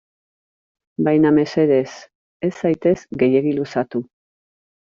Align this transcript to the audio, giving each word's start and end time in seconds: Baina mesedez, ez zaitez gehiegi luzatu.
Baina 1.07 1.31
mesedez, 1.35 1.91
ez 2.49 2.51
zaitez 2.63 2.97
gehiegi 3.25 3.55
luzatu. 3.61 4.05